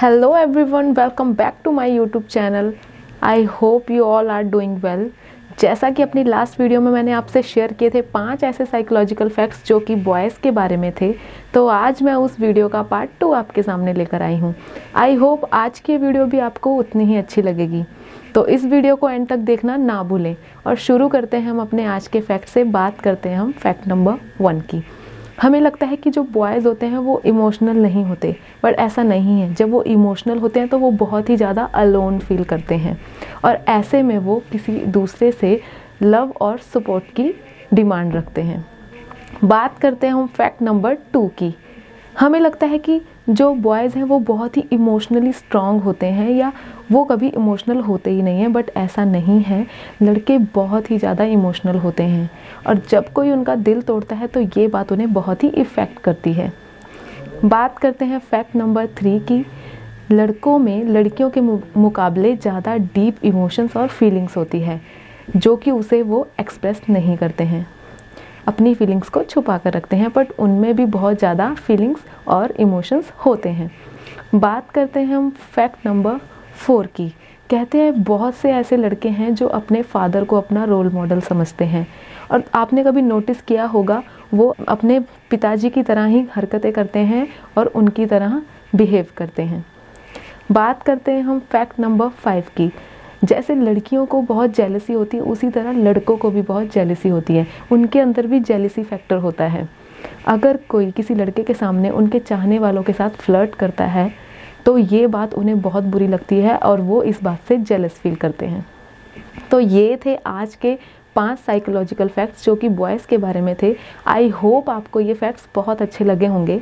[0.00, 2.72] Hello everyone, welcome back to my YouTube channel.
[3.20, 5.02] I hope you all are doing well.
[5.60, 9.64] जैसा कि अपनी last video में मैंने आपसे शेयर किए थे पाँच ऐसे साइकोलॉजिकल फैक्ट्स
[9.66, 11.12] जो कि बॉयज़ के बारे में थे
[11.54, 14.54] तो आज मैं उस वीडियो का पार्ट टू आपके सामने लेकर आई हूँ
[14.96, 17.84] आई होप आज की वीडियो भी आपको उतनी ही अच्छी लगेगी
[18.34, 20.34] तो इस वीडियो को एंड तक देखना ना भूलें
[20.66, 23.86] और शुरू करते हैं हम अपने आज के फैक्ट से बात करते हैं हम फैक्ट
[23.88, 24.82] नंबर वन की
[25.40, 28.34] हमें लगता है कि जो बॉयज़ होते हैं, वो इमोशनल नहीं होते।
[28.64, 32.18] बट ऐसा नहीं है। जब वो इमोशनल होते हैं तो वो बहुत ही ज़्यादा अलोन
[32.18, 32.98] फील करते हैं।
[33.44, 35.60] और ऐसे में वो किसी दूसरे से
[36.02, 37.32] लव और सपोर्ट की
[37.74, 38.64] डिमांड रखते हैं।
[39.44, 41.54] बात करते हैं हम फैक्ट नंबर टू की।
[42.18, 46.52] हमें लगता है कि जो बॉयज़ हैं, वो बहुत ही इमोशनली स्ट्रांग होते हैं या
[46.92, 49.64] वो कभी इमोशनल होते ही नहीं हैं बट ऐसा नहीं है।
[50.02, 52.30] लड़के बहुत ही ज़्यादा इमोशनल होते हैं।
[52.66, 56.32] और जब कोई उनका दिल तोड़ता है तो ये बात उन्हें बहुत ही इफ़ेक्ट करती
[56.32, 56.52] है।
[57.44, 59.44] बात करते हैं फैक्ट नंबर थ्री की।
[60.12, 64.80] लड़कों में, लड़कियों के मुकाबले ज़्यादा डीप इमोशंस और फीलिंग्स होती है,
[65.36, 67.66] जो कि उसे वो एक्सप्रेस नहीं करते हैं।
[68.48, 73.12] अपनी फीलिंग्स को छुपा कर रखते हैं बट उनमें भी बहुत ज़्यादा फीलिंग्स और इमोशंस
[73.26, 73.70] होते हैं।
[74.34, 76.18] बात करते हैं हम फैक्ट नंबर
[76.56, 77.08] फोर की।
[77.50, 81.64] कहते हैं, बहुत से ऐसे लड़के हैं जो अपने फादर को अपना रोल मॉडल समझते
[81.64, 81.86] हैं।
[82.30, 84.02] और आपने कभी नोटिस किया होगा,
[84.34, 84.98] वो अपने
[85.30, 87.26] पिताजी की तरह ही हरकतें करते हैं
[87.58, 88.40] और उनकी तरह
[88.74, 89.64] बिहेव करते हैं।
[90.52, 92.70] बात करते हैं हम फैक्ट नंबर फाइव की।
[93.24, 97.36] जैसे लड़कियों को बहुत जेलसी होती है, उसी तरह लड़कों को भी बहुत जेलसी होती
[97.36, 99.68] है। उनके अंदर भी जेलसी फैक्टर होता है।
[100.26, 104.10] अगर कोई किसी लड़के के सामने उनके चाहने वालों के साथ फ्लर्ट करता है
[104.66, 108.14] तो ये बात उन्हें बहुत बुरी लगती है और वो इस बात से जेलस फील
[108.14, 108.64] करते हैं।
[109.50, 110.76] तो ये थे आज के
[111.16, 113.74] पाँच साइकोलॉजिकल फैक्ट्स जो कि बॉयज़ के बारे में थे।
[114.06, 116.60] आई होप आपको ये फैक्ट्स बहुत अच्छे लगे होंगे।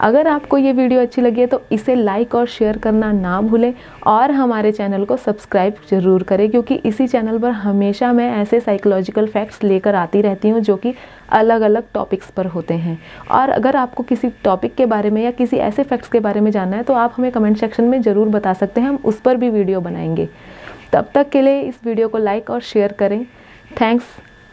[0.00, 3.72] अगर आपको ये वीडियो अच्छी लगी है तो इसे लाइक और शेयर करना ना भूलें
[4.06, 9.26] और हमारे चैनल को सब्सक्राइब ज़रूर करें, क्योंकि इसी चैनल पर हमेशा मैं ऐसे साइकोलॉजिकल
[9.28, 10.94] फैक्ट्स लेकर आती रहती हूँ, जो कि
[11.30, 12.98] अलग अलग टॉपिक्स पर होते हैं।
[13.30, 16.50] और अगर आपको किसी टॉपिक के बारे में या किसी ऐसे फैक्ट्स के बारे में
[16.50, 19.36] जानना है तो आप हमें कमेंट सेक्शन में ज़रूर बता सकते हैं, हम उस पर
[19.36, 20.28] भी वीडियो बनाएँगे।
[20.92, 23.24] तब तक के लिए इस वीडियो को लाइक और शेयर करें।
[23.80, 24.04] Thanks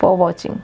[0.00, 0.56] for watching